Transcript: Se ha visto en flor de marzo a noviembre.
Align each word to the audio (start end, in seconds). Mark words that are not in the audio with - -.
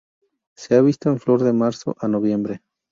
Se 0.57 0.75
ha 0.75 0.81
visto 0.81 1.11
en 1.11 1.19
flor 1.19 1.43
de 1.43 1.53
marzo 1.53 1.95
a 1.99 2.07
noviembre. 2.07 2.63